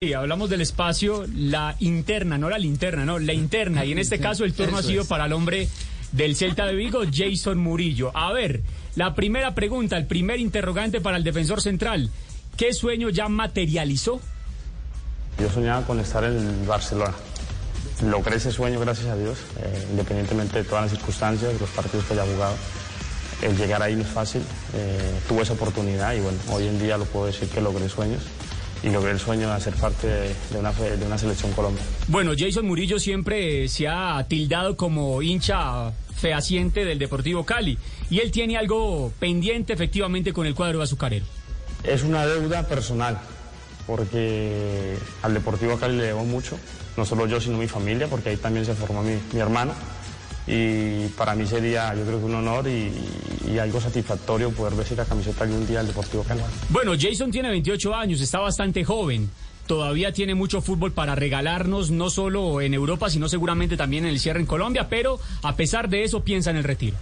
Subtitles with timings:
[0.00, 3.84] Sí, hablamos del espacio, la interna, no la linterna, no, la interna.
[3.84, 5.68] Y en este caso el turno ha sido para el hombre
[6.12, 8.12] del Celta de Vigo, Jason Murillo.
[8.16, 8.62] A ver,
[8.94, 12.10] la primera pregunta, el primer interrogante para el defensor central.
[12.56, 14.20] ¿Qué sueño ya materializó?
[15.36, 17.14] Yo soñaba con estar en Barcelona.
[18.04, 22.04] Logré ese sueño, gracias a Dios, eh, independientemente de todas las circunstancias, de los partidos
[22.04, 22.54] que haya jugado.
[23.42, 24.42] El llegar ahí no es fácil.
[24.74, 28.22] Eh, tuve esa oportunidad y bueno, hoy en día lo puedo decir que logré sueños
[28.82, 31.82] y logré el sueño de ser parte de, una, de una selección Colombia.
[32.06, 37.78] Bueno, Jason Murillo siempre se ha tildado como hincha fehaciente del Deportivo Cali
[38.10, 41.26] y él tiene algo pendiente efectivamente con el cuadro azucarero.
[41.84, 43.18] Es una deuda personal
[43.86, 46.58] porque al Deportivo Cali le debo mucho,
[46.96, 49.72] no solo yo sino mi familia porque ahí también se formó mi, mi hermano
[50.48, 52.90] y para mí sería yo creo que un honor y,
[53.58, 56.40] algo satisfactorio poder vestir la camiseta algún día del Deportivo Cali.
[56.68, 59.28] Bueno, Jason tiene 28 años, está bastante joven.
[59.66, 64.20] Todavía tiene mucho fútbol para regalarnos, no solo en Europa, sino seguramente también en el
[64.20, 66.96] cierre en Colombia, pero a pesar de eso piensa en el retiro.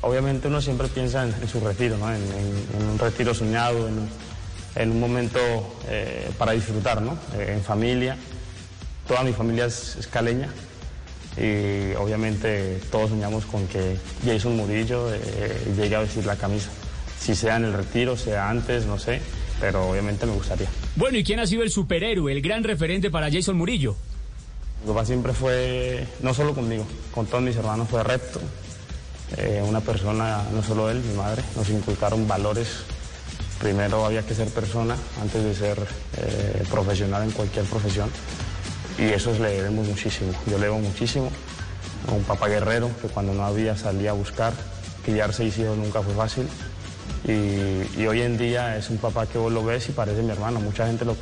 [0.00, 2.12] Obviamente uno siempre piensa en, su retiro, ¿no?
[2.12, 2.22] en,
[2.90, 3.88] un retiro soñado,
[4.74, 5.38] en, un momento
[5.88, 7.16] eh, para disfrutar, ¿no?
[7.34, 8.16] Eh, en familia.
[9.06, 10.48] Toda mi familia es, es caleña,
[11.36, 16.70] y obviamente todos soñamos con que Jason Murillo eh, llegue a vestir la camisa.
[17.20, 19.20] Si sea en el retiro, sea antes, no sé,
[19.60, 20.68] pero obviamente me gustaría.
[20.96, 23.96] Bueno, ¿y quién ha sido el superhéroe, el gran referente para Jason Murillo?
[24.82, 28.40] Mi papá siempre fue, no solo conmigo, con todos mis hermanos fue recto.
[29.36, 32.68] Eh, una persona, no solo él, mi madre, nos inculcaron valores.
[33.60, 35.78] Primero había que ser persona antes de ser
[36.18, 38.10] eh, profesional en cualquier profesión
[38.98, 40.32] y eso le debemos muchísimo.
[40.46, 41.30] Yo le debo muchísimo
[42.08, 44.52] a un papá guerrero que cuando no había salía a buscar,
[45.04, 46.48] criar seis hijos nunca fue fácil.
[47.26, 50.60] Y, hoy en día es un papá que vos lo ves y parece mi hermano.
[50.60, 51.16] Mucha gente lo,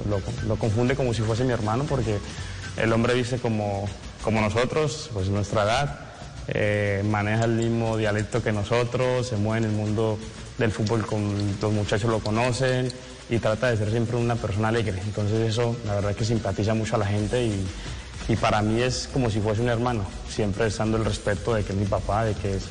[0.56, 2.18] confunde como si fuese mi hermano porque
[2.76, 3.88] el hombre dice como,
[4.22, 6.00] como nosotros, pues nuestra edad,
[6.48, 10.18] eh, maneja el mismo dialecto que nosotros, se mueve en el mundo
[10.58, 12.90] del fútbol, con, los muchachos lo conocen
[13.28, 15.00] y trata de ser siempre una persona alegre.
[15.04, 17.66] Entonces eso la verdad es que simpatiza mucho a la gente y,
[18.40, 21.78] para mí es como si fuese un hermano, siempre estando el respeto de que es
[21.78, 22.64] mi papá, de que es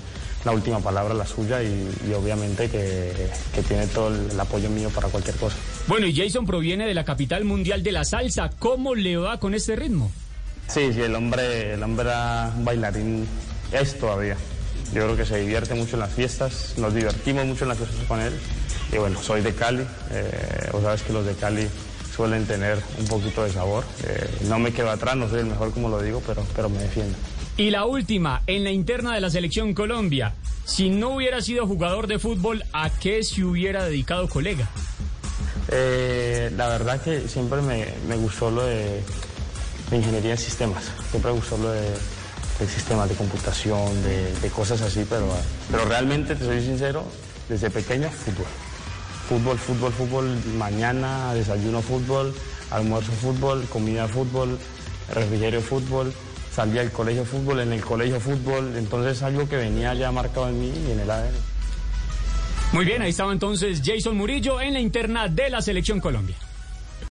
[0.45, 3.29] la última palabra la suya y, obviamente que,
[3.67, 5.55] tiene todo el, apoyo mío para cualquier cosa.
[5.87, 8.49] Bueno, y Jason proviene de la capital mundial de la salsa.
[8.59, 10.11] ¿Cómo le va con este ritmo?
[10.67, 13.27] Sí, sí, el hombre, el hombre era un bailarín,
[13.71, 14.37] es todavía.
[14.93, 18.05] Yo creo que se divierte mucho en las fiestas, nos divertimos mucho en las fiestas
[18.07, 18.33] con él
[18.91, 21.67] y bueno, soy de Cali, eh, vos sabes que los de Cali
[22.15, 23.83] suelen tener un poquito de sabor.
[24.05, 26.79] Eh, no me quedo atrás, no soy el mejor como lo digo, pero, pero me
[26.79, 27.17] defiendo.
[27.57, 30.33] Y la última, en la interna de la selección Colombia,
[30.65, 34.69] si no hubiera sido jugador de fútbol, ¿a qué se hubiera dedicado colega?
[35.69, 39.01] Eh, la verdad que siempre me, gustó lo de,
[39.91, 41.71] ingeniería en sistemas, siempre me gustó lo
[42.67, 45.27] sistemas de computación, de, de, cosas así, pero,
[45.71, 47.03] pero realmente, te soy sincero,
[47.49, 48.45] desde pequeño, fútbol
[49.27, 52.33] fútbol, fútbol, fútbol, mañana desayuno fútbol,
[52.71, 54.59] almuerzo fútbol, comida fútbol,
[55.13, 56.13] refrigerio fútbol,
[56.53, 60.59] salía del colegio fútbol, en el colegio fútbol, entonces algo que venía ya marcado en
[60.59, 61.33] mí y en el ADN.
[62.73, 66.35] Muy bien, ahí estaba entonces Jason Murillo en la interna de la Selección Colombia.